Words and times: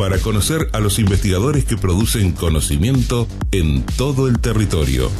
para 0.00 0.18
conocer 0.18 0.70
a 0.72 0.80
los 0.80 0.98
investigadores 0.98 1.66
que 1.66 1.76
producen 1.76 2.32
conocimiento 2.32 3.28
en 3.52 3.84
todo 3.98 4.28
el 4.28 4.40
territorio. 4.40 5.10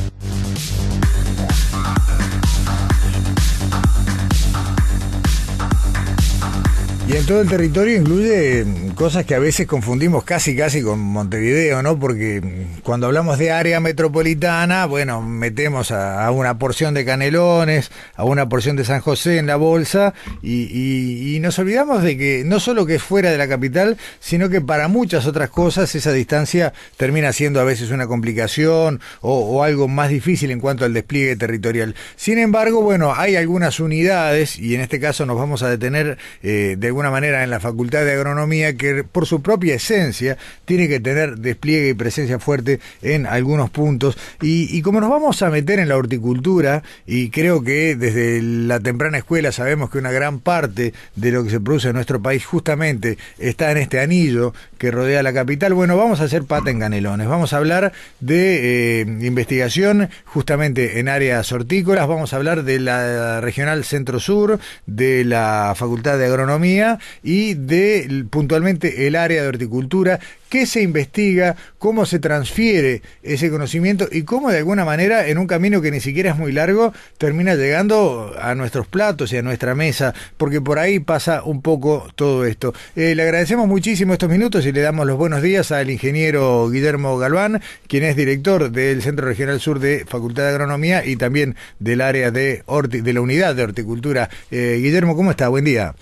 Y 7.11 7.17
en 7.17 7.27
todo 7.27 7.41
el 7.41 7.49
territorio 7.49 7.97
incluye 7.97 8.65
cosas 8.95 9.25
que 9.25 9.35
a 9.35 9.41
veces 9.41 9.67
confundimos 9.67 10.23
casi 10.23 10.55
casi 10.55 10.81
con 10.81 11.01
Montevideo, 11.01 11.83
¿no? 11.83 11.99
Porque 11.99 12.41
cuando 12.85 13.09
hablamos 13.09 13.37
de 13.37 13.51
área 13.51 13.81
metropolitana, 13.81 14.87
bueno, 14.87 15.21
metemos 15.21 15.91
a, 15.91 16.31
una 16.31 16.57
porción 16.61 16.95
de 16.95 17.05
Canelones, 17.05 17.91
a 18.15 18.23
una 18.23 18.49
porción 18.49 18.77
de 18.77 18.85
San 18.85 19.01
José 19.01 19.39
en 19.39 19.49
la 19.49 19.57
bolsa 19.57 20.15
y, 20.41 21.39
nos 21.41 21.59
olvidamos 21.59 22.05
de 22.05 22.17
que 22.17 22.43
no 22.45 22.61
solo 22.61 22.87
que 22.87 22.97
es 22.97 23.03
fuera 23.03 23.33
de 23.33 23.39
la 23.39 23.49
capital, 23.49 23.97
sino 24.21 24.49
que 24.49 24.61
para 24.61 24.87
muchas 24.87 25.27
otras 25.27 25.51
cosas 25.51 25.93
esa 25.95 26.13
distancia 26.13 26.75
termina 26.97 27.33
siendo 27.33 27.61
a 27.61 27.65
veces 27.65 27.91
una 27.91 28.07
complicación 28.07 29.01
o, 29.21 29.65
algo 29.65 29.89
más 29.89 30.11
difícil 30.11 30.53
en 30.53 30.61
cuanto 30.61 30.85
al 30.85 30.93
despliegue 30.93 31.35
territorial. 31.35 31.97
Sin 32.15 32.39
embargo, 32.39 32.83
bueno, 32.83 33.15
hay 33.17 33.35
algunas 33.35 33.81
unidades 33.81 34.59
y 34.61 34.77
en 34.77 34.83
este 34.83 35.01
caso 35.01 35.27
nos 35.27 35.37
vamos 35.37 35.65
a 35.65 35.71
detener 35.71 36.17
eh, 36.43 36.77
de 36.79 36.87
alguna 36.87 37.00
manera 37.09 37.45
en 37.45 37.51
la 37.51 37.61
Facultad 37.61 38.05
de 38.05 38.13
Agronomía 38.13 38.77
que 38.77 39.05
por 39.05 39.27
su 39.27 39.41
propia 39.41 39.77
esencia 39.77 40.37
tiene 40.65 40.89
que 40.89 40.99
tener 40.99 41.39
despliegue 41.39 41.91
y 41.91 41.95
presencia 41.95 42.39
fuerte 42.39 42.81
en 43.01 43.27
algunos 43.27 43.71
puntos. 43.71 44.19
Y, 44.43 44.83
como 44.83 45.01
nos 45.01 45.09
vamos 45.09 45.41
a 45.43 45.51
meter 45.51 45.79
en 45.79 45.89
la 45.89 45.97
horticultura, 45.97 46.83
y 47.07 47.31
creo 47.31 47.63
que 47.63 47.95
desde 47.95 48.43
la 48.43 48.81
temprana 48.81 49.19
escuela 49.19 49.53
sabemos 49.53 49.91
que 49.91 49.99
una 49.99 50.11
gran 50.11 50.41
parte 50.41 50.93
de 51.15 51.31
lo 51.31 51.45
que 51.45 51.51
se 51.51 51.61
produce 51.61 51.89
en 51.89 51.95
nuestro 51.95 52.21
país 52.21 52.45
justamente 52.45 53.19
está 53.39 53.71
en 53.71 53.79
este 53.79 54.01
anillo 54.01 54.53
que 54.79 54.91
rodea 54.91 55.23
la 55.23 55.33
capital, 55.33 55.75
bueno, 55.75 55.97
vamos 55.97 56.21
a 56.21 56.25
hacer 56.25 56.45
pata 56.45 56.71
en 56.71 56.81
Canelones. 56.81 57.29
Vamos 57.29 57.53
a 57.53 57.59
hablar 57.59 57.93
de 58.19 59.01
eh, 59.01 59.01
investigación 59.03 60.09
justamente 60.25 60.99
en 60.99 61.09
áreas 61.09 61.53
hortícolas, 61.53 62.09
vamos 62.09 62.33
a 62.33 62.37
hablar 62.37 62.65
de 62.65 62.81
la 62.81 63.41
Regional 63.41 63.85
Centro 63.85 64.19
Sur, 64.19 64.59
de 64.87 65.25
la 65.25 65.75
Facultad 65.77 66.19
de 66.19 66.27
Agronomía, 66.27 66.90
y 67.23 67.55
de 67.55 68.25
puntualmente 68.31 69.07
el 69.07 69.17
área 69.17 69.43
de 69.43 69.49
horticultura, 69.49 70.19
qué 70.51 70.67
se 70.67 70.83
investiga, 70.83 71.57
cómo 71.79 72.05
se 72.05 72.19
transfiere 72.19 73.03
ese 73.23 73.51
conocimiento 73.51 74.09
y 74.11 74.23
cómo 74.23 74.51
de 74.51 74.59
alguna 74.59 74.85
manera 74.85 75.29
en 75.29 75.39
un 75.39 75.47
camino 75.47 75.81
que 75.81 75.91
ni 75.91 76.01
siquiera 76.01 76.31
es 76.31 76.37
muy 76.37 76.53
largo 76.53 76.93
termina 77.19 77.55
llegando 77.55 78.35
a 78.39 78.55
nuestros 78.55 78.87
platos 78.87 79.33
y 79.33 79.37
a 79.37 79.43
nuestra 79.43 79.75
mesa, 79.75 80.13
porque 80.37 80.61
por 80.61 80.79
ahí 80.79 80.99
pasa 80.99 81.43
un 81.45 81.63
poco 81.63 82.09
todo 82.17 82.45
esto. 82.45 82.75
Eh, 82.97 83.15
le 83.15 83.23
agradecemos 83.23 83.69
muchísimo 83.69 84.13
estos 84.13 84.29
minutos 84.29 84.67
y 84.67 84.73
le 84.73 84.81
damos 84.81 85.07
los 85.07 85.17
buenos 85.17 85.41
días 85.41 85.71
al 85.73 85.89
ingeniero 85.89 86.69
Guillermo 86.69 87.17
Galván, 87.17 87.63
quien 87.87 88.05
es 88.05 88.17
director 88.17 88.71
del 88.71 89.03
Centro 89.03 89.27
Regional 89.27 89.61
Sur 89.61 89.79
de 89.79 90.05
Facultad 90.07 90.43
de 90.43 90.51
Agronomía 90.51 91.05
y 91.05 91.17
también 91.17 91.55
del 91.79 92.01
área 92.01 92.31
de, 92.31 92.65
de 92.89 93.13
la 93.13 93.21
unidad 93.21 93.55
de 93.55 93.63
horticultura. 93.63 94.29
Eh, 94.51 94.81
Guillermo, 94.83 95.15
¿cómo 95.15 95.31
está? 95.31 95.49
Buen 95.49 95.65
día. 95.65 95.95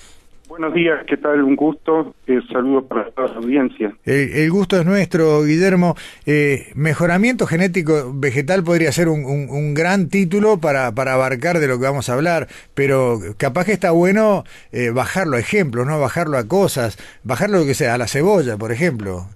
Buenos 0.48 0.72
días, 0.72 1.04
¿qué 1.06 1.19
tal? 1.19 1.42
Un 1.42 1.56
gusto. 1.56 2.14
Eh, 2.26 2.41
saludos 2.50 2.84
para 2.84 3.10
toda 3.10 3.28
la 3.28 3.36
audiencia. 3.36 3.94
El, 4.06 4.50
gusto 4.50 4.81
es 4.81 4.86
nuestro, 4.86 5.42
Guillermo. 5.42 5.94
Eh, 6.25 6.72
mejoramiento 6.75 7.47
genético 7.47 8.12
vegetal 8.14 8.64
podría 8.64 8.91
ser 8.91 9.08
un, 9.08 9.75
gran 9.75 10.08
título 10.08 10.58
para, 10.58 10.92
para, 10.92 11.12
abarcar 11.12 11.58
de 11.58 11.69
lo 11.69 11.78
que 11.78 11.84
vamos 11.84 12.08
a 12.08 12.14
hablar, 12.14 12.47
pero 12.75 13.19
capaz 13.37 13.66
que 13.66 13.72
está 13.72 13.91
bueno 13.91 14.44
eh, 14.72 14.91
bajarlo 14.91 15.37
a 15.37 15.41
ejemplos, 15.41 15.87
¿no? 15.87 16.00
Bajarlo 16.00 16.38
a 16.38 16.48
cosas, 16.48 16.97
bajarlo 17.25 17.58
lo 17.58 17.66
que 17.66 17.75
sea, 17.75 17.94
a 17.94 17.98
la 17.98 18.06
cebolla, 18.06 18.56
por 18.56 18.72
ejemplo. 18.72 19.26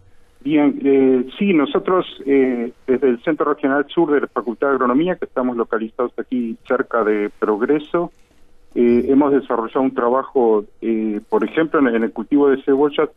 Bien, 0.40 0.80
eh, 0.82 1.26
sí, 1.38 1.52
nosotros 1.52 2.06
desde 2.24 3.08
el 3.08 3.22
Centro 3.22 3.52
Regional 3.52 3.84
Sur 3.88 4.12
de 4.12 4.22
la 4.22 4.26
Facultad 4.28 4.68
de 4.68 4.72
Agronomía, 4.72 5.16
que 5.16 5.26
estamos 5.26 5.58
localizados 5.58 6.12
aquí 6.18 6.56
cerca 6.66 7.04
de 7.04 7.30
Progreso, 7.38 8.10
eh, 8.74 9.06
hemos 9.08 9.32
desarrollado 9.32 9.82
un 9.82 9.94
trabajo, 9.94 10.64
eh, 10.80 11.20
por 11.28 11.44
ejemplo, 11.44 11.80
en, 11.80 12.02
el 12.02 12.12
cultivo 12.12 12.48
de 12.48 12.62
cebollas, 12.62 13.10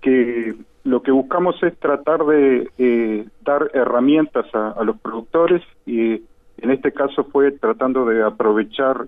que 0.00 0.54
lo 0.84 1.02
que 1.02 1.12
buscamos 1.12 1.60
es 1.62 1.76
tratar 1.78 2.24
de 2.24 2.68
eh, 2.78 3.26
dar 3.42 3.70
herramientas 3.74 4.46
a, 4.54 4.82
los 4.84 4.98
productores 4.98 5.62
y 5.86 6.22
en 6.58 6.70
este 6.70 6.92
caso 6.92 7.24
fue 7.24 7.52
tratando 7.52 8.04
de 8.06 8.22
aprovechar 8.22 9.06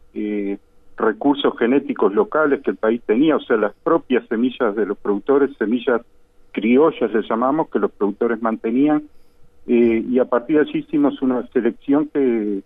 recursos 0.96 1.56
genéticos 1.58 2.12
locales 2.12 2.60
que 2.62 2.72
el 2.72 2.76
país 2.76 3.00
tenía, 3.06 3.36
o 3.36 3.40
sea, 3.40 3.56
las 3.56 3.72
propias 3.82 4.26
semillas 4.28 4.76
de 4.76 4.86
los 4.86 4.98
productores, 4.98 5.56
semillas 5.56 6.02
criollas 6.52 7.12
le 7.12 7.22
llamamos, 7.22 7.70
que 7.70 7.78
los 7.78 7.90
productores 7.92 8.42
mantenían, 8.42 9.04
y 9.66 10.18
a 10.18 10.24
partir 10.24 10.56
de 10.56 10.62
allí 10.62 10.78
hicimos 10.80 11.22
una 11.22 11.46
selección 11.48 12.08
que, 12.12 12.62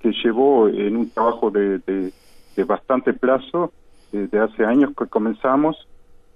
que 0.00 0.12
llevó 0.24 0.68
en 0.68 0.96
un 0.96 1.10
trabajo 1.10 1.50
de 1.50 1.80
bastante 2.64 3.12
plazo, 3.12 3.72
desde 4.12 4.38
hace 4.38 4.64
años 4.64 4.92
que 4.96 5.06
comenzamos, 5.06 5.86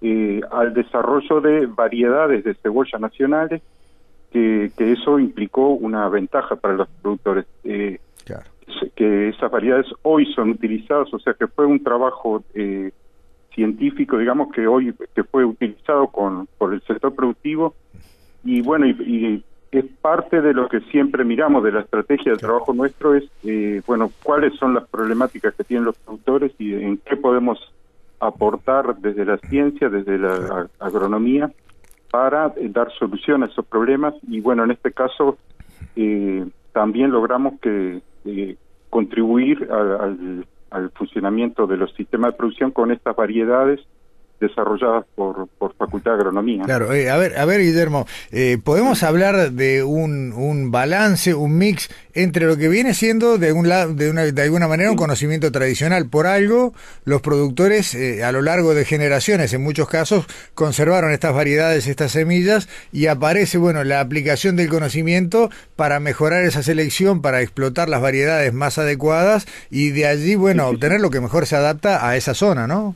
eh, 0.02 0.40
al 0.50 0.74
desarrollo 0.74 1.40
de 1.40 1.66
variedades 1.66 2.44
de 2.44 2.54
cebolla 2.54 2.98
nacionales, 2.98 3.62
que, 4.32 4.70
que 4.76 4.92
eso 4.92 5.18
implicó 5.18 5.68
una 5.68 6.08
ventaja 6.08 6.56
para 6.56 6.74
los 6.74 6.88
productores. 7.02 7.46
Eh, 7.64 7.98
que 8.94 9.28
esas 9.28 9.50
variedades 9.50 9.86
hoy 10.02 10.32
son 10.32 10.50
utilizadas, 10.50 11.12
o 11.12 11.18
sea 11.18 11.34
que 11.34 11.48
fue 11.48 11.66
un 11.66 11.82
trabajo 11.82 12.44
eh, 12.54 12.92
científico, 13.54 14.16
digamos, 14.16 14.52
que 14.52 14.66
hoy 14.66 14.94
que 15.14 15.24
fue 15.24 15.44
utilizado 15.44 16.06
con 16.06 16.46
por 16.56 16.72
el 16.72 16.80
sector 16.82 17.14
productivo 17.14 17.74
y 18.44 18.62
bueno, 18.62 18.86
y 18.86 19.44
es 19.70 19.84
parte 20.00 20.40
de 20.40 20.52
lo 20.52 20.68
que 20.68 20.80
siempre 20.80 21.24
miramos 21.24 21.62
de 21.62 21.72
la 21.72 21.80
estrategia 21.80 22.32
de 22.32 22.38
trabajo 22.38 22.74
nuestro 22.74 23.14
es, 23.14 23.24
eh, 23.44 23.82
bueno, 23.86 24.10
cuáles 24.22 24.54
son 24.56 24.74
las 24.74 24.88
problemáticas 24.88 25.54
que 25.54 25.64
tienen 25.64 25.84
los 25.84 25.96
productores 25.98 26.52
y 26.58 26.74
en 26.74 26.98
qué 26.98 27.16
podemos 27.16 27.58
aportar 28.18 28.96
desde 28.96 29.24
la 29.24 29.38
ciencia, 29.38 29.88
desde 29.88 30.18
la 30.18 30.68
agronomía, 30.80 31.52
para 32.10 32.52
eh, 32.56 32.68
dar 32.68 32.90
solución 32.98 33.44
a 33.44 33.46
esos 33.46 33.64
problemas. 33.64 34.14
Y 34.26 34.40
bueno, 34.40 34.64
en 34.64 34.72
este 34.72 34.90
caso 34.92 35.38
eh, 35.94 36.44
también 36.72 37.12
logramos 37.12 37.60
que 37.60 38.02
contribuir 38.90 39.68
al, 39.70 40.44
al 40.70 40.90
funcionamiento 40.90 41.68
de 41.68 41.76
los 41.76 41.92
sistemas 41.94 42.32
de 42.32 42.38
producción 42.38 42.72
con 42.72 42.90
estas 42.90 43.14
variedades 43.14 43.80
desarrolladas 44.40 45.04
por, 45.14 45.48
por 45.58 45.74
Facultad 45.76 46.12
de 46.12 46.16
Agronomía. 46.16 46.62
Claro, 46.64 46.92
eh, 46.92 47.10
a 47.10 47.16
ver, 47.16 47.38
a 47.38 47.44
ver, 47.44 47.60
Guillermo, 47.60 48.06
eh, 48.32 48.58
podemos 48.62 49.02
hablar 49.02 49.52
de 49.52 49.82
un, 49.82 50.32
un 50.32 50.70
balance, 50.70 51.34
un 51.34 51.58
mix 51.58 51.90
entre 52.14 52.46
lo 52.46 52.56
que 52.56 52.68
viene 52.68 52.94
siendo 52.94 53.38
de 53.38 53.52
un 53.52 53.68
lado, 53.68 53.94
de, 53.94 54.10
una, 54.10 54.24
de 54.24 54.42
alguna 54.42 54.66
manera 54.66 54.90
un 54.90 54.96
conocimiento 54.96 55.52
tradicional. 55.52 56.08
Por 56.08 56.26
algo, 56.26 56.74
los 57.04 57.20
productores 57.20 57.94
eh, 57.94 58.24
a 58.24 58.32
lo 58.32 58.42
largo 58.42 58.74
de 58.74 58.84
generaciones, 58.84 59.52
en 59.52 59.62
muchos 59.62 59.88
casos, 59.88 60.26
conservaron 60.54 61.12
estas 61.12 61.34
variedades, 61.34 61.86
estas 61.86 62.12
semillas, 62.12 62.68
y 62.92 63.06
aparece, 63.06 63.58
bueno, 63.58 63.84
la 63.84 64.00
aplicación 64.00 64.56
del 64.56 64.68
conocimiento 64.68 65.50
para 65.76 66.00
mejorar 66.00 66.44
esa 66.44 66.62
selección, 66.62 67.20
para 67.20 67.42
explotar 67.42 67.88
las 67.88 68.00
variedades 68.00 68.52
más 68.54 68.78
adecuadas 68.78 69.46
y 69.70 69.90
de 69.90 70.06
allí, 70.06 70.34
bueno, 70.34 70.68
obtener 70.68 71.00
lo 71.00 71.10
que 71.10 71.20
mejor 71.20 71.46
se 71.46 71.56
adapta 71.56 72.08
a 72.08 72.16
esa 72.16 72.34
zona, 72.34 72.66
¿no? 72.66 72.94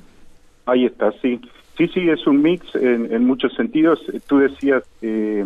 Ahí 0.66 0.86
está, 0.86 1.12
sí. 1.20 1.40
Sí, 1.76 1.88
sí, 1.88 2.08
es 2.08 2.26
un 2.26 2.40
mix 2.40 2.74
en, 2.76 3.26
muchos 3.26 3.52
sentidos. 3.54 4.00
Tú 4.28 4.38
decías 4.38 4.84
eh, 5.02 5.44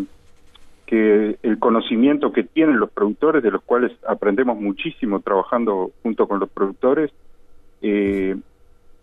que 0.84 1.38
el 1.42 1.58
conocimiento 1.58 2.32
que 2.32 2.44
tienen 2.44 2.78
los 2.78 2.90
productores, 2.90 3.42
de 3.42 3.50
los 3.50 3.62
cuales 3.62 3.92
aprendemos 4.06 4.60
muchísimo 4.60 5.20
trabajando 5.20 5.90
junto 6.02 6.28
con 6.28 6.38
los 6.38 6.50
productores, 6.50 7.10
eh, 7.80 8.36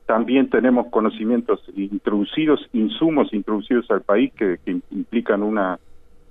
también 0.06 0.51
tenemos 0.51 0.88
conocimientos 0.88 1.63
introducidos, 1.75 2.69
insumos 2.73 3.33
introducidos 3.33 3.89
al 3.89 4.01
país 4.01 4.31
que, 4.33 4.59
que 4.63 4.79
implican 4.91 5.41
una, 5.41 5.79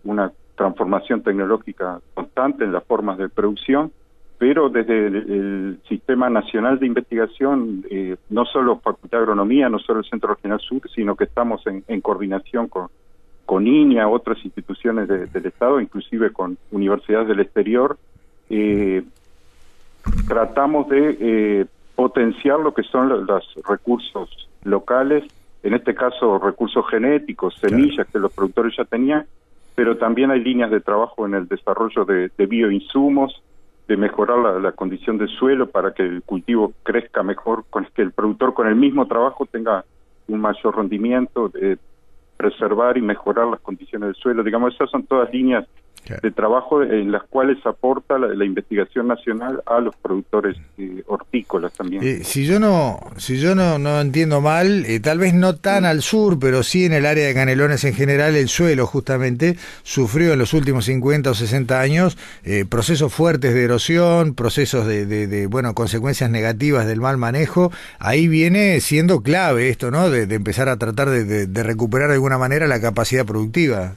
una 0.04 0.30
transformación 0.54 1.22
tecnológica 1.22 2.00
constante 2.14 2.62
en 2.62 2.72
las 2.72 2.84
formas 2.84 3.18
de 3.18 3.28
producción 3.28 3.90
pero 4.38 4.68
desde 4.68 5.06
el, 5.06 5.78
Sistema 5.88 6.28
Nacional 6.28 6.78
de 6.78 6.86
Investigación, 6.86 7.84
eh, 7.90 8.16
no 8.30 8.44
solo 8.44 8.80
Facultad 8.80 9.18
de 9.18 9.22
Agronomía, 9.22 9.68
no 9.68 9.78
solo 9.78 10.00
el 10.00 10.06
Centro 10.06 10.34
Regional 10.34 10.60
Sur, 10.60 10.82
sino 10.94 11.14
que 11.14 11.24
estamos 11.24 11.62
en, 11.66 12.00
coordinación 12.00 12.68
con, 12.68 12.88
con 13.46 13.66
INIA, 13.66 14.08
otras 14.08 14.44
instituciones 14.44 15.08
del 15.08 15.46
Estado, 15.46 15.80
inclusive 15.80 16.32
con 16.32 16.58
universidades 16.70 17.28
del 17.28 17.40
exterior, 17.40 17.96
eh, 18.50 19.02
tratamos 20.26 20.88
de 20.88 21.16
eh, 21.20 21.66
potenciar 21.94 22.60
lo 22.60 22.74
que 22.74 22.82
son 22.82 23.08
los, 23.08 23.54
recursos 23.68 24.48
locales, 24.64 25.24
en 25.62 25.74
este 25.74 25.94
caso 25.94 26.38
recursos 26.38 26.84
genéticos, 26.90 27.54
semillas 27.60 28.06
que 28.08 28.18
los 28.18 28.32
productores 28.32 28.76
ya 28.76 28.84
tenían, 28.84 29.26
pero 29.74 29.96
también 29.96 30.30
hay 30.30 30.40
líneas 30.40 30.70
de 30.70 30.80
trabajo 30.80 31.26
en 31.26 31.34
el 31.34 31.48
desarrollo 31.48 32.04
de, 32.04 32.30
bioinsumos, 32.46 33.42
de 33.88 33.96
mejorar 33.96 34.60
la, 34.60 34.72
condición 34.72 35.18
del 35.18 35.28
suelo 35.28 35.68
para 35.68 35.92
que 35.92 36.02
el 36.02 36.22
cultivo 36.22 36.72
crezca 36.82 37.22
mejor, 37.22 37.64
con 37.68 37.86
que 37.94 38.02
el 38.02 38.12
productor 38.12 38.54
con 38.54 38.66
el 38.66 38.76
mismo 38.76 39.06
trabajo 39.06 39.46
tenga 39.46 39.84
un 40.28 40.40
mayor 40.40 40.76
rendimiento, 40.76 41.50
de 41.50 41.78
preservar 42.36 42.96
y 42.96 43.02
mejorar 43.02 43.46
las 43.46 43.60
condiciones 43.60 44.08
del 44.08 44.16
suelo. 44.16 44.42
Digamos, 44.42 44.74
esas 44.74 44.90
son 44.90 45.04
todas 45.04 45.32
líneas 45.32 45.66
de 46.22 46.30
trabajo 46.30 46.82
en 46.82 47.10
las 47.10 47.22
cuales 47.24 47.64
aporta 47.64 48.18
la, 48.18 48.44
investigación 48.44 49.08
nacional 49.08 49.62
a 49.66 49.80
los 49.80 49.96
productores 49.96 50.56
eh, 50.76 51.02
hortícolas 51.06 51.72
también. 51.72 52.02
Eh, 52.02 52.24
si 52.24 52.44
yo 52.44 52.60
no 52.60 53.00
si 53.16 53.38
yo 53.38 53.54
no, 53.54 53.78
no 53.78 54.00
entiendo 54.00 54.40
mal, 54.40 54.84
eh, 54.86 55.00
tal 55.00 55.18
vez 55.18 55.34
no 55.34 55.56
tan 55.56 55.84
al 55.84 56.02
sur, 56.02 56.38
pero 56.38 56.62
sí 56.62 56.84
en 56.84 56.92
el 56.92 57.06
área 57.06 57.26
de 57.26 57.34
Canelones 57.34 57.84
en 57.84 57.94
general, 57.94 58.36
el 58.36 58.48
suelo 58.48 58.86
justamente 58.86 59.56
sufrió 59.82 60.34
en 60.34 60.38
los 60.38 60.52
últimos 60.52 60.84
50 60.84 61.30
o 61.30 61.34
60 61.34 61.80
años 61.80 62.18
procesos 62.68 63.12
fuertes 63.12 63.54
de 63.54 63.64
erosión, 63.64 64.34
procesos 64.34 64.86
de, 64.86 65.06
de, 65.06 65.46
bueno, 65.46 65.74
consecuencias 65.74 66.30
negativas 66.30 66.86
del 66.86 67.00
mal 67.00 67.16
manejo. 67.16 67.72
Ahí 67.98 68.28
viene 68.28 68.80
siendo 68.80 69.22
clave 69.22 69.70
esto, 69.70 69.90
¿no? 69.90 70.10
De, 70.10 70.26
de 70.26 70.34
empezar 70.34 70.68
a 70.68 70.76
tratar 70.76 71.08
de 71.08 71.62
recuperar 71.62 72.08
de 72.08 72.14
alguna 72.14 72.38
manera 72.38 72.66
la 72.66 72.80
capacidad 72.80 73.24
productiva. 73.24 73.94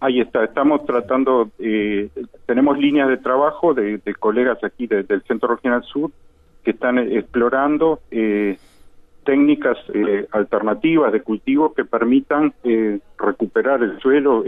Ahí 0.00 0.20
está, 0.20 0.44
estamos 0.44 0.84
tratando, 0.86 1.50
eh, 1.58 2.08
tenemos 2.46 2.78
líneas 2.78 3.08
de 3.08 3.18
trabajo 3.18 3.74
de, 3.74 4.00
colegas 4.18 4.62
aquí 4.64 4.86
del 4.86 5.22
Centro 5.28 5.54
Regional 5.54 5.84
Sur 5.84 6.10
que 6.64 6.72
están 6.72 6.98
explorando 6.98 8.00
eh, 8.10 8.58
técnicas 9.24 9.76
eh, 9.92 10.26
alternativas 10.32 11.12
de 11.12 11.20
cultivo 11.20 11.74
que 11.74 11.84
permitan 11.84 12.54
recuperar 13.18 13.82
el 13.82 14.00
suelo, 14.00 14.42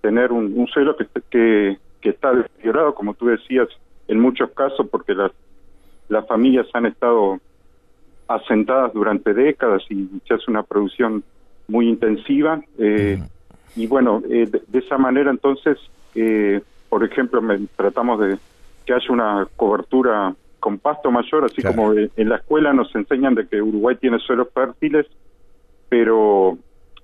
tener 0.00 0.32
un, 0.32 0.66
suelo 0.68 0.96
que, 0.96 1.06
que, 1.30 1.78
que, 2.00 2.10
está 2.10 2.32
deteriorado, 2.32 2.94
como 2.94 3.14
tú 3.14 3.26
decías, 3.26 3.68
en 4.08 4.20
muchos 4.20 4.50
casos 4.50 4.88
porque 4.90 5.14
las, 5.14 5.32
las 6.08 6.26
familias 6.26 6.66
han 6.74 6.86
estado 6.86 7.38
asentadas 8.28 8.92
durante 8.92 9.32
décadas 9.34 9.82
y 9.90 10.08
se 10.26 10.34
hace 10.34 10.50
una 10.50 10.62
producción 10.62 11.22
muy 11.68 11.88
intensiva. 11.88 12.60
Eh, 12.78 13.18
y 13.76 13.86
bueno, 13.86 14.22
eh, 14.28 14.46
de, 14.46 14.78
esa 14.78 14.98
manera 14.98 15.30
entonces, 15.30 15.78
eh, 16.14 16.60
por 16.88 17.04
ejemplo, 17.04 17.42
tratamos 17.76 18.20
de 18.20 18.38
que 18.84 18.94
haya 18.94 19.12
una 19.12 19.46
cobertura 19.56 20.34
con 20.58 20.78
pasto 20.78 21.10
mayor, 21.10 21.44
así 21.44 21.62
como 21.62 21.92
en 21.92 22.28
la 22.28 22.36
escuela 22.36 22.72
nos 22.72 22.92
enseñan 22.94 23.34
de 23.34 23.46
que 23.46 23.60
Uruguay 23.60 23.96
tiene 24.00 24.18
suelos 24.18 24.48
fértiles, 24.52 25.06
pero 25.88 26.58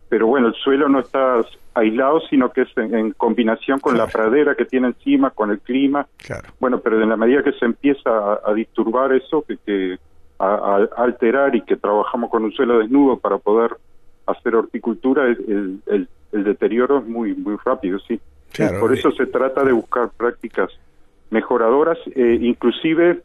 pero 0.08 0.26
bueno, 0.26 0.48
el 0.48 0.54
suelo 0.54 0.90
no 0.90 1.00
está 1.00 1.40
aislado, 1.72 2.20
sino 2.28 2.52
que 2.52 2.62
es 2.62 2.68
en, 2.76 3.12
combinación 3.12 3.80
con 3.80 3.96
la 3.96 4.06
pradera 4.06 4.54
que 4.54 4.66
tiene 4.66 4.88
encima, 4.88 5.30
con 5.30 5.50
el 5.50 5.60
clima. 5.60 6.06
Bueno, 6.60 6.80
pero 6.80 7.02
en 7.02 7.08
la 7.08 7.16
medida 7.16 7.42
que 7.42 7.52
se 7.52 7.64
empieza 7.64 8.10
a, 8.44 8.52
disturbar 8.52 9.14
eso, 9.14 9.42
que, 9.42 9.56
que 9.56 9.98
a, 10.38 10.86
alterar 10.98 11.56
y 11.56 11.62
que 11.62 11.76
trabajamos 11.76 12.28
con 12.30 12.44
un 12.44 12.52
suelo 12.52 12.80
desnudo 12.80 13.18
para 13.18 13.38
poder 13.38 13.70
hacer 14.26 14.54
horticultura, 14.54 15.24
el, 15.24 15.38
el, 15.48 15.80
el 15.86 16.08
deterioro 16.32 16.98
es 16.98 17.06
muy 17.06 17.34
muy 17.34 17.56
rápido, 17.64 17.98
sí. 18.00 18.20
por 18.80 18.92
eso 18.92 19.10
se 19.12 19.26
trata 19.26 19.64
de 19.64 19.72
buscar 19.72 20.10
prácticas 20.16 20.70
mejoradoras, 21.30 21.98
eh, 22.14 22.38
inclusive 22.40 23.22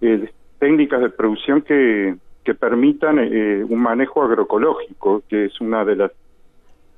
eh, 0.00 0.30
técnicas 0.58 1.00
de 1.00 1.10
producción 1.10 1.62
que, 1.62 2.16
que 2.44 2.54
permitan 2.54 3.18
eh, 3.18 3.64
un 3.68 3.80
manejo 3.80 4.22
agroecológico, 4.22 5.22
que 5.28 5.46
es 5.46 5.60
una 5.60 5.84
de 5.84 5.96
las 5.96 6.12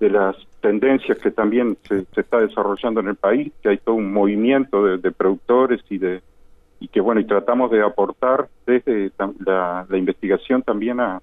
de 0.00 0.10
las 0.10 0.36
tendencias 0.60 1.18
que 1.18 1.30
también 1.30 1.78
se, 1.88 2.04
está 2.16 2.40
desarrollando 2.40 3.00
en 3.00 3.08
el 3.08 3.14
país, 3.14 3.52
que 3.62 3.68
hay 3.68 3.78
todo 3.78 3.94
un 3.94 4.12
movimiento 4.12 4.84
de, 4.84 5.10
productores 5.12 5.80
y 5.88 5.98
de 5.98 6.20
y 6.80 6.88
que 6.88 7.00
bueno 7.00 7.20
y 7.20 7.24
tratamos 7.24 7.70
de 7.70 7.80
aportar 7.80 8.48
desde 8.66 9.12
la 9.46 9.86
investigación 9.92 10.62
también 10.62 11.00
a, 11.00 11.22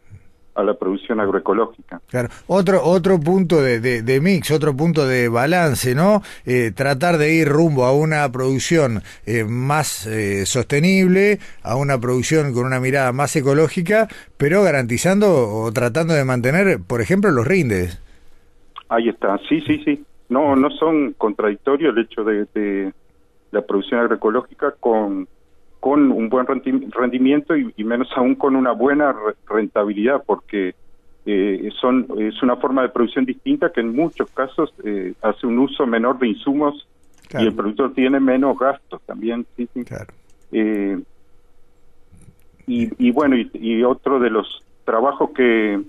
a 0.56 0.64
la 0.64 0.74
producción 0.74 1.20
agroecológica. 1.20 2.02
Claro, 2.08 2.30
otro 2.48 2.84
otro 2.84 3.20
punto 3.20 3.62
de, 3.62 3.80
de, 3.80 4.22
mix, 4.22 4.52
otro 4.52 4.76
punto 4.76 5.08
de 5.08 5.30
balance, 5.30 5.96
¿no? 5.96 6.22
Eh, 6.46 6.72
tratar 6.76 7.18
de 7.18 7.34
ir 7.34 7.48
rumbo 7.48 7.86
a 7.86 7.94
una 7.94 8.30
producción 8.32 9.02
eh, 9.26 9.44
más 9.46 10.06
eh, 10.08 10.46
sostenible, 10.46 11.40
a 11.64 11.76
una 11.76 12.00
producción 12.00 12.54
con 12.54 12.66
una 12.66 12.80
mirada 12.80 13.12
más 13.14 13.36
ecológica, 13.36 14.08
pero 14.38 14.64
garantizando 14.64 15.48
o 15.48 15.72
tratando 15.72 16.14
de 16.14 16.26
mantener, 16.26 16.80
por 16.86 17.02
ejemplo, 17.02 17.32
los 17.32 17.48
rindes. 17.48 18.02
Ahí 18.90 19.10
está, 19.10 19.40
sí, 19.48 19.62
sí, 19.62 19.82
sí. 19.86 20.04
No, 20.30 20.56
no 20.56 20.70
son 20.72 21.14
contradictorios 21.14 21.96
el 21.96 22.04
hecho 22.04 22.24
de, 22.24 22.46
de 22.54 22.94
la 23.52 23.62
producción 23.62 24.00
agroecológica 24.00 24.76
con 24.80 25.28
con 25.82 26.12
un 26.12 26.30
buen 26.30 26.46
rendimiento 26.46 27.58
y, 27.58 27.84
menos 27.84 28.08
aún 28.16 28.36
con 28.36 28.56
una 28.56 28.72
buena 28.72 29.16
rentabilidad, 29.48 30.24
porque 30.24 30.76
eh, 31.26 31.70
son 31.82 32.06
es 32.20 32.42
una 32.44 32.56
forma 32.56 32.84
de 32.84 32.90
producción 32.90 33.26
distinta 33.26 33.72
que 33.72 33.82
en 33.82 33.96
muchos 33.96 34.30
casos 34.30 34.72
eh, 34.86 35.14
hace 35.24 35.48
un 35.48 35.58
uso 35.58 35.88
menor 35.88 36.20
de 36.20 36.30
insumos 36.30 36.88
y 37.34 37.48
el 37.48 37.54
productor 37.54 37.94
tiene 37.96 38.20
menos 38.20 38.60
gastos 38.60 39.02
también. 39.08 39.46
Sí, 39.58 39.68
eh, 40.52 41.00
y, 42.68 43.08
y, 43.08 43.12
bueno, 43.12 43.36
y, 43.36 43.84
otro 43.84 44.20
de 44.20 44.30
los 44.30 44.64
trabajos 44.86 45.32
que, 45.32 45.82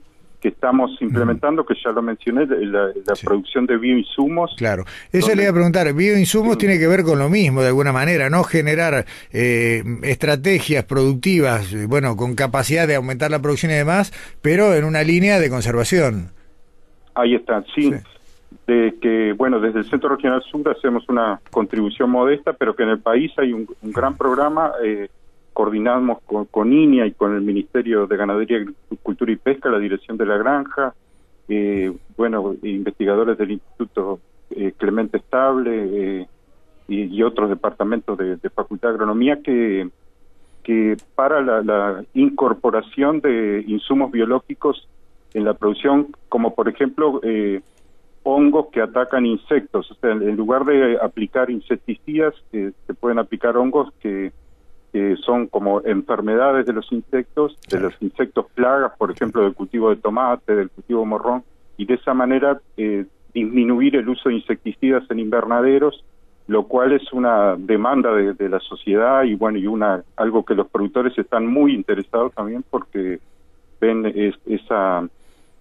que 0.42 0.48
estamos 0.48 0.90
implementando, 1.00 1.64
que 1.64 1.74
ya 1.82 1.92
lo 1.92 2.02
mencioné, 2.02 2.46
la, 2.46 2.92
producción 3.22 3.64
de 3.64 3.78
bioinsumos. 3.78 4.52
Claro, 4.58 4.84
eso 5.12 5.32
le 5.36 5.42
iba 5.42 5.52
a 5.52 5.54
preguntar, 5.54 5.94
bioinsumos 5.94 6.58
tiene 6.58 6.80
que 6.80 6.88
ver 6.88 7.04
con 7.04 7.20
lo 7.20 7.28
mismo, 7.28 7.62
de 7.62 7.68
alguna 7.68 7.92
manera, 7.92 8.28
¿no? 8.28 8.42
Generar 8.42 9.06
eh, 9.32 9.84
estrategias 10.02 10.84
productivas, 10.84 11.72
bueno, 11.86 12.16
con 12.16 12.34
capacidad 12.34 12.88
de 12.88 12.96
aumentar 12.96 13.30
la 13.30 13.40
producción 13.40 13.70
y 13.70 13.76
demás, 13.76 14.12
pero 14.42 14.74
en 14.74 14.84
una 14.84 15.04
línea 15.04 15.38
de 15.38 15.48
conservación. 15.48 16.32
Ahí 17.14 17.36
está, 17.36 17.64
sí. 17.72 17.92
De 18.66 18.94
que, 19.00 19.34
bueno, 19.34 19.60
desde 19.60 19.78
el 19.78 19.88
Centro 19.88 20.08
Regional 20.08 20.42
Sur 20.50 20.68
hacemos 20.68 21.08
una 21.08 21.40
contribución 21.52 22.10
modesta, 22.10 22.52
pero 22.52 22.74
que 22.74 22.82
en 22.82 22.88
el 22.88 22.98
país 22.98 23.30
hay 23.38 23.52
un, 23.52 23.68
gran 23.82 24.16
programa 24.16 24.72
eh, 24.84 25.08
coordinamos 25.52 26.20
con, 26.22 26.46
con 26.46 26.72
INIA 26.72 27.06
y 27.06 27.12
con 27.12 27.34
el 27.34 27.42
Ministerio 27.42 28.06
de 28.06 28.16
Ganadería, 28.16 28.58
Agricultura 28.58 29.32
y 29.32 29.36
Pesca, 29.36 29.70
la 29.70 29.78
Dirección 29.78 30.16
de 30.16 30.26
la 30.26 30.36
Granja, 30.38 30.94
eh, 31.48 31.92
bueno, 32.16 32.54
investigadores 32.62 33.36
del 33.36 33.52
Instituto 33.52 34.20
eh, 34.50 34.72
Clemente 34.76 35.18
Estable 35.18 36.20
eh, 36.20 36.26
y, 36.88 37.22
otros 37.22 37.48
departamentos 37.48 38.16
de, 38.18 38.38
Facultad 38.50 38.88
de 38.88 38.94
Agronomía 38.94 39.40
que, 39.42 39.88
que 40.62 40.96
para 41.14 41.40
la, 41.40 42.04
incorporación 42.14 43.20
de 43.20 43.64
insumos 43.66 44.10
biológicos 44.10 44.88
en 45.34 45.44
la 45.44 45.54
producción, 45.54 46.08
como 46.28 46.54
por 46.54 46.68
ejemplo 46.68 47.20
hongos 48.24 48.66
que 48.72 48.82
atacan 48.82 49.24
insectos. 49.24 49.90
O 49.90 49.94
sea, 49.94 50.12
en 50.12 50.36
lugar 50.36 50.64
de 50.64 50.98
aplicar 51.00 51.50
insecticidas, 51.50 52.34
se 52.50 52.94
pueden 53.00 53.18
aplicar 53.18 53.56
hongos 53.56 53.92
que 54.00 54.32
que 54.92 55.16
son 55.16 55.46
como 55.46 55.80
enfermedades 55.84 56.66
de 56.66 56.74
los 56.74 56.90
insectos, 56.92 57.58
de 57.70 57.80
los 57.80 57.94
insectos 58.00 58.46
plagas, 58.54 58.92
por 58.98 59.10
ejemplo, 59.10 59.42
del 59.42 59.54
cultivo 59.54 59.90
de 59.90 59.96
tomate, 59.96 60.54
del 60.54 60.70
cultivo 60.70 61.06
morrón, 61.06 61.42
y 61.78 61.86
de 61.86 61.94
esa 61.94 62.12
manera 62.12 62.60
eh, 62.76 63.06
disminuir 63.32 63.96
el 63.96 64.08
uso 64.08 64.28
de 64.28 64.36
insecticidas 64.36 65.04
en 65.10 65.18
invernaderos, 65.18 66.04
lo 66.46 66.64
cual 66.64 66.92
es 66.92 67.12
una 67.12 67.56
demanda 67.56 68.12
de, 68.12 68.48
la 68.48 68.60
sociedad 68.60 69.22
y 69.22 69.34
bueno, 69.34 69.58
y 69.58 69.66
una 69.66 70.02
algo 70.16 70.44
que 70.44 70.54
los 70.54 70.68
productores 70.68 71.16
están 71.16 71.46
muy 71.46 71.74
interesados 71.74 72.34
también 72.34 72.64
porque 72.68 73.20
ven 73.80 74.12
esa 74.46 75.08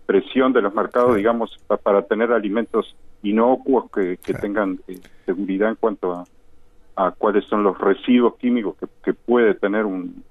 presión 0.05 0.51
de 0.51 0.61
los 0.61 0.73
mercados, 0.73 1.15
digamos, 1.15 1.57
para 1.83 2.01
tener 2.01 2.33
alimentos 2.33 2.95
inocuos 3.23 3.89
que, 3.91 4.17
tengan 4.33 4.79
eh, 4.87 4.99
seguridad 5.25 5.69
en 5.69 5.75
cuanto 5.75 6.13
a 6.13 6.25
a 6.95 7.11
cuáles 7.11 7.45
son 7.45 7.63
los 7.63 7.77
residuos 7.77 8.35
químicos 8.37 8.75
que, 9.03 9.13
puede 9.13 9.53
tener 9.55 9.85
un, 9.85 10.23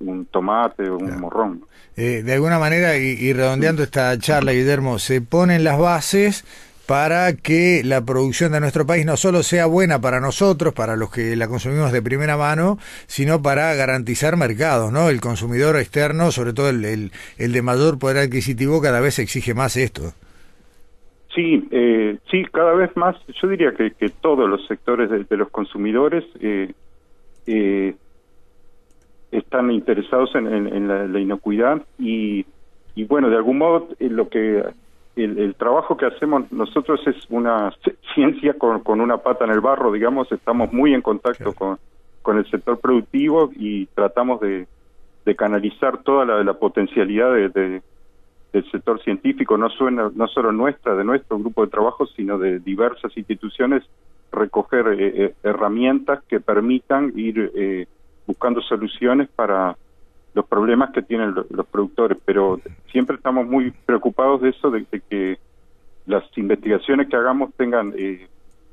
un 0.00 0.26
tomate 0.26 0.88
o 0.88 0.98
un 0.98 1.20
morrón. 1.20 1.64
Eh, 1.96 2.22
de 2.24 2.34
alguna 2.34 2.58
manera, 2.58 2.96
y, 2.96 3.32
redondeando 3.32 3.82
esta 3.82 4.16
charla, 4.18 4.52
Guillermo, 4.52 4.98
se 4.98 5.20
ponen 5.20 5.64
las 5.64 5.78
bases 5.78 6.44
para 6.86 7.32
que 7.34 7.82
la 7.84 8.00
producción 8.00 8.52
de 8.52 8.60
nuestro 8.60 8.86
país 8.86 9.06
no 9.06 9.16
solo 9.16 9.42
sea 9.42 9.66
buena 9.66 10.00
para 10.00 10.20
nosotros, 10.20 10.74
para 10.74 10.96
los 10.96 11.10
que 11.10 11.36
la 11.36 11.48
consumimos 11.48 11.92
de 11.92 12.02
primera 12.02 12.36
mano, 12.36 12.78
sino 13.06 13.40
para 13.40 13.74
garantizar 13.74 14.36
mercados, 14.36 14.92
¿no? 14.92 15.08
El 15.08 15.20
consumidor 15.20 15.76
externo, 15.76 16.32
sobre 16.32 16.52
todo 16.52 16.70
el, 16.70 16.84
el, 16.84 17.12
el 17.38 17.52
de 17.52 17.62
mayor 17.62 17.98
poder 17.98 18.18
adquisitivo, 18.18 18.80
cada 18.80 19.00
vez 19.00 19.18
exige 19.18 19.54
más 19.54 19.76
esto. 19.76 20.12
Sí, 21.34 21.66
eh, 21.70 22.18
sí, 22.30 22.44
cada 22.52 22.74
vez 22.74 22.94
más, 22.96 23.16
yo 23.40 23.48
diría 23.48 23.72
que, 23.72 23.92
que 23.92 24.10
todos 24.10 24.48
los 24.48 24.66
sectores 24.66 25.08
de, 25.08 25.36
los 25.36 25.48
consumidores 25.48 26.24
eh, 26.40 26.72
eh, 27.46 27.94
están 29.30 29.70
interesados 29.70 30.34
en, 30.34 30.88
la, 30.88 31.20
inocuidad 31.20 31.80
y, 31.98 32.44
y, 32.94 33.04
bueno, 33.04 33.30
de 33.30 33.36
algún 33.36 33.56
modo 33.56 33.88
eh, 33.98 34.10
lo 34.10 34.28
que 34.28 34.62
el, 35.16 35.54
trabajo 35.54 35.96
que 35.96 36.04
hacemos 36.04 36.52
nosotros 36.52 37.00
es 37.06 37.16
una 37.30 37.72
ciencia 38.14 38.52
con, 38.54 38.80
con, 38.80 39.00
una 39.00 39.16
pata 39.16 39.46
en 39.46 39.52
el 39.52 39.60
barro, 39.60 39.90
digamos, 39.90 40.30
estamos 40.32 40.70
muy 40.70 40.92
en 40.92 41.00
contacto 41.00 41.54
con, 41.54 41.78
con 42.20 42.36
el 42.36 42.50
sector 42.50 42.78
productivo 42.78 43.50
y 43.56 43.86
tratamos 43.86 44.38
de, 44.40 44.66
de 45.24 45.34
canalizar 45.34 46.02
toda 46.02 46.26
la, 46.26 46.44
la 46.44 46.54
potencialidad 46.54 47.32
de 47.32 47.80
del 48.52 48.70
sector 48.70 49.02
científico, 49.02 49.56
no, 49.56 49.70
suena, 49.70 50.10
no 50.14 50.28
solo 50.28 50.52
nuestra, 50.52 50.94
de 50.94 51.04
nuestro 51.04 51.38
grupo 51.38 51.64
de 51.64 51.70
trabajo, 51.70 52.06
sino 52.06 52.38
de 52.38 52.58
diversas 52.58 53.16
instituciones, 53.16 53.82
recoger 54.30 54.88
eh, 54.88 55.24
eh, 55.24 55.34
herramientas 55.42 56.22
que 56.28 56.40
permitan 56.40 57.12
ir 57.16 57.50
eh, 57.54 57.86
buscando 58.26 58.60
soluciones 58.60 59.28
para 59.28 59.76
los 60.34 60.46
problemas 60.46 60.90
que 60.92 61.02
tienen 61.02 61.34
los, 61.34 61.66
productores. 61.66 62.18
Pero 62.24 62.60
siempre 62.90 63.16
estamos 63.16 63.46
muy 63.46 63.70
preocupados 63.70 64.42
de 64.42 64.50
eso, 64.50 64.70
de, 64.70 64.86
de 64.90 65.00
que 65.00 65.38
las 66.06 66.24
investigaciones 66.36 67.08
que 67.08 67.16
hagamos 67.16 67.52
tengan 67.54 67.94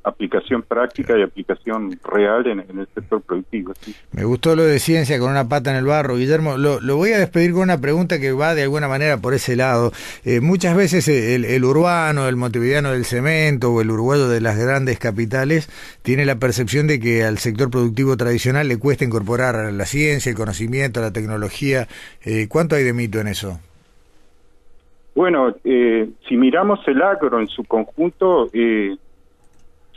aplicación 0.03 0.61
práctica 0.61 1.17
y 1.17 1.21
aplicación 1.21 1.99
real 2.03 2.47
en, 2.47 2.59
el 2.59 2.87
sector 2.93 3.21
productivo. 3.21 3.73
Me 4.11 4.23
gustó 4.23 4.55
lo 4.55 4.63
de 4.63 4.79
ciencia 4.79 5.19
con 5.19 5.31
una 5.31 5.47
pata 5.47 5.71
en 5.71 5.77
el 5.77 5.85
barro, 5.85 6.15
Guillermo. 6.15 6.57
Lo, 6.57 6.79
voy 6.95 7.11
a 7.11 7.19
despedir 7.19 7.53
con 7.53 7.63
una 7.63 7.79
pregunta 7.79 8.19
que 8.19 8.31
va 8.31 8.55
de 8.55 8.63
alguna 8.63 8.87
manera 8.87 9.17
por 9.17 9.33
ese 9.33 9.55
lado. 9.55 9.91
Eh, 10.25 10.41
muchas 10.41 10.75
veces 10.75 11.07
el, 11.07 11.63
urbano, 11.63 12.27
el 12.27 12.35
montevideano 12.35 12.91
del 12.91 13.05
cemento 13.05 13.71
o 13.71 13.81
el 13.81 13.91
uruguayo 13.91 14.27
de 14.29 14.41
las 14.41 14.57
grandes 14.57 14.99
capitales 14.99 15.69
tiene 16.01 16.25
la 16.25 16.37
percepción 16.37 16.87
de 16.87 16.99
que 16.99 17.23
al 17.23 17.37
sector 17.37 17.69
productivo 17.69 18.17
tradicional 18.17 18.67
le 18.67 18.77
cuesta 18.77 19.05
incorporar 19.05 19.71
la 19.73 19.85
ciencia, 19.85 20.29
el 20.29 20.35
conocimiento, 20.35 21.01
la 21.01 21.11
tecnología. 21.11 21.87
Eh, 22.23 22.47
¿Cuánto 22.49 22.75
hay 22.75 22.83
de 22.83 22.93
mito 22.93 23.19
en 23.19 23.27
eso? 23.27 23.59
Bueno, 25.19 25.53
eh, 25.65 26.09
si 26.27 26.37
miramos 26.37 26.79
el 26.87 27.01
agro 27.01 27.41
en 27.41 27.47
su 27.47 27.65
conjunto, 27.65 28.49
eh, 28.53 28.95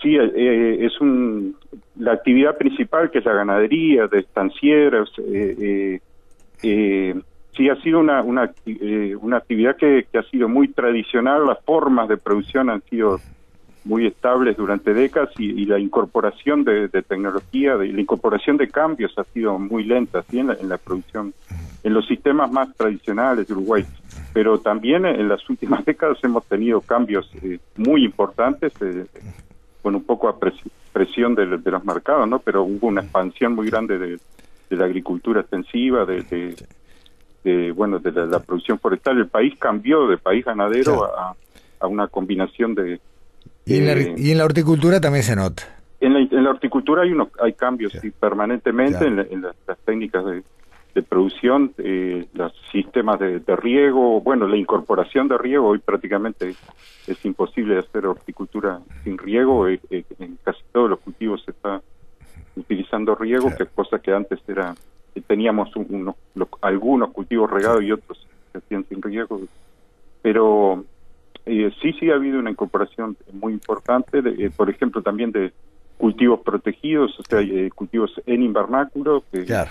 Sí, 0.02 0.16
eh, 0.16 0.32
eh, 0.34 0.78
es 0.86 1.00
un, 1.00 1.56
la 1.96 2.12
actividad 2.12 2.58
principal 2.58 3.10
que 3.10 3.18
es 3.18 3.24
la 3.24 3.34
ganadería 3.34 4.08
de 4.08 4.18
estancieras. 4.18 5.08
Eh, 5.18 6.00
eh, 6.64 7.20
sí, 7.56 7.68
ha 7.68 7.76
sido 7.76 8.00
una, 8.00 8.22
una, 8.22 8.50
una 9.20 9.36
actividad 9.36 9.76
que, 9.76 10.06
que, 10.10 10.18
ha 10.18 10.22
sido 10.24 10.48
muy 10.48 10.68
tradicional. 10.68 11.46
Las 11.46 11.62
formas 11.64 12.08
de 12.08 12.16
producción 12.16 12.68
han 12.68 12.82
sido 12.82 13.20
muy 13.84 14.06
estables 14.06 14.56
durante 14.56 14.92
décadas 14.92 15.30
y, 15.38 15.64
la 15.66 15.78
incorporación 15.78 16.64
de, 16.64 16.88
tecnología, 16.88 17.76
de, 17.76 17.88
la 17.92 18.00
incorporación 18.00 18.56
de 18.56 18.68
cambios 18.68 19.12
ha 19.18 19.24
sido 19.24 19.58
muy 19.58 19.84
lenta 19.84 20.22
¿sí? 20.30 20.38
en, 20.38 20.48
la, 20.68 20.78
producción, 20.78 21.34
en 21.82 21.94
los 21.94 22.06
sistemas 22.06 22.50
más 22.50 22.74
tradicionales 22.76 23.46
de 23.46 23.54
Uruguay 23.54 23.84
pero 24.32 24.58
también 24.58 25.04
en 25.04 25.28
las 25.28 25.48
últimas 25.50 25.84
décadas 25.86 26.18
hemos 26.22 26.46
tenido 26.46 26.80
cambios 26.80 27.30
muy 27.76 28.04
importantes 28.04 28.72
eh, 28.80 29.04
bueno, 29.82 29.98
un 29.98 30.04
poco 30.04 30.28
a 30.28 30.38
presión 30.38 31.34
de, 31.34 31.46
los 31.46 31.84
mercados, 31.84 32.28
¿no? 32.28 32.38
Pero 32.38 32.62
hubo 32.62 32.86
una 32.86 33.02
expansión 33.02 33.54
muy 33.54 33.68
grande 33.68 33.98
de, 33.98 34.18
la 34.70 34.86
agricultura 34.86 35.42
extensiva, 35.42 36.06
de, 36.06 36.56
de, 37.44 37.72
bueno, 37.72 37.98
de 37.98 38.10
la, 38.12 38.40
producción 38.40 38.78
forestal. 38.78 39.18
El 39.18 39.28
país 39.28 39.54
cambió 39.58 40.06
de 40.06 40.16
país 40.16 40.44
ganadero 40.44 41.04
a, 41.04 41.36
a, 41.80 41.86
una 41.86 42.08
combinación 42.08 42.74
de... 42.74 43.00
Y 43.66 43.76
en, 43.76 43.86
la, 43.86 44.18
y 44.18 44.30
en 44.30 44.38
la 44.38 44.44
horticultura 44.44 45.00
también 45.00 45.24
se 45.24 45.36
nota. 45.36 45.62
En 46.00 46.14
la, 46.14 46.20
en 46.20 46.44
la 46.44 46.50
horticultura 46.50 47.02
hay 47.02 47.12
unos 47.12 47.28
hay 47.40 47.52
cambios 47.52 47.92
permanentemente 48.18 49.06
en, 49.06 49.42
las, 49.42 49.78
técnicas 49.84 50.24
de, 50.24 50.42
de 50.94 51.02
producción, 51.02 51.72
eh, 51.78 52.26
los 52.34 52.52
sistemas 52.70 53.18
de, 53.18 53.40
riego, 53.56 54.20
bueno, 54.20 54.46
la 54.46 54.56
incorporación 54.56 55.28
de 55.28 55.38
riego, 55.38 55.68
hoy 55.68 55.78
prácticamente 55.78 56.54
es 57.06 57.24
imposible 57.24 57.78
hacer 57.78 58.06
horticultura 58.06 58.80
sin 59.02 59.16
riego, 59.16 59.68
eh, 59.68 59.80
eh, 59.90 60.04
en 60.18 60.38
casi 60.44 60.60
todos 60.70 60.90
los 60.90 61.00
cultivos 61.00 61.42
se 61.44 61.52
está 61.52 61.80
utilizando 62.56 63.14
riego, 63.14 63.50
que 63.56 63.66
cosa 63.66 63.98
que 64.00 64.12
antes 64.12 64.40
era, 64.46 64.74
teníamos 65.26 65.74
unos, 65.76 66.16
algunos 66.60 67.10
cultivos 67.12 67.50
regados 67.50 67.82
y 67.82 67.92
otros 67.92 68.26
se 68.52 68.58
hacían 68.58 68.84
sin 68.86 69.00
riego, 69.00 69.40
pero 70.20 70.84
sí, 71.46 71.92
sí 71.98 72.10
ha 72.10 72.14
habido 72.14 72.38
una 72.38 72.50
incorporación 72.50 73.16
muy 73.32 73.54
importante, 73.54 74.20
de, 74.20 74.50
por 74.50 74.68
ejemplo, 74.68 75.00
también 75.00 75.32
de 75.32 75.52
cultivos 75.96 76.40
protegidos, 76.40 77.18
o 77.18 77.22
sea, 77.22 77.40
cultivos 77.74 78.12
en 78.26 78.42
invernáculo, 78.42 79.24
que 79.32 79.46
claro 79.46 79.70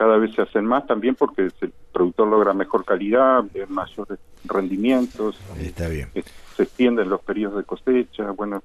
cada 0.00 0.16
vez 0.16 0.34
se 0.34 0.40
hacen 0.40 0.64
más 0.64 0.86
también 0.86 1.14
porque 1.14 1.42
el 1.42 1.72
productor 1.92 2.26
logra 2.26 2.54
mejor 2.54 2.86
calidad, 2.86 3.44
eh, 3.52 3.66
mayores 3.68 4.18
rendimientos, 4.46 5.38
Está 5.60 5.88
bien. 5.88 6.08
Eh, 6.14 6.22
se 6.56 6.62
extienden 6.62 7.10
los 7.10 7.20
periodos 7.20 7.58
de 7.58 7.64
cosecha, 7.64 8.30
bueno, 8.30 8.62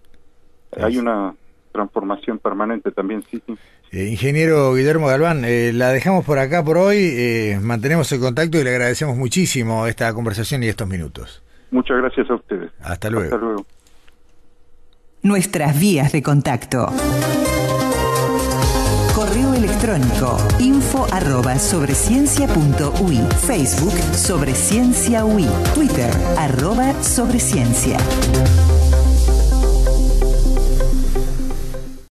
hay 0.81 0.97
una 0.97 1.35
transformación 1.73 2.39
permanente 2.39 2.89
también, 2.91 3.21
sí. 3.29 3.43
Eh, 3.91 4.05
ingeniero 4.05 4.73
Guillermo 4.75 5.07
Galván, 5.07 5.41
la 5.77 5.89
dejamos 5.89 6.23
por 6.23 6.39
acá 6.39 6.63
por 6.63 6.77
hoy, 6.77 7.53
mantenemos 7.61 8.09
el 8.13 8.21
contacto 8.21 8.57
y 8.57 8.63
le 8.63 8.69
agradecemos 8.69 9.17
muchísimo 9.17 9.87
esta 9.87 10.13
conversación 10.13 10.63
y 10.63 10.69
estos 10.69 10.87
minutos. 10.87 11.43
Muchas 11.69 11.97
gracias 11.97 12.29
a 12.29 12.35
ustedes. 12.35 12.71
Hasta 12.79 13.09
luego. 13.09 13.25
Hasta 13.25 13.45
luego. 13.45 13.65
Nuestras 15.21 15.77
vías 15.77 16.13
de 16.13 16.23
contacto. 16.23 16.87
Correo 19.25 19.55
electrónico 19.55 20.37
info 20.59 21.07
arroba 21.11 21.57
sobreciencia.ui 21.57 23.17
Facebook 23.47 23.93
Sobre 24.13 24.53
Ciencia 24.53 25.25
UI 25.25 25.47
Twitter 25.73 26.11
arroba 26.37 26.93
Sobreciencia 27.01 27.97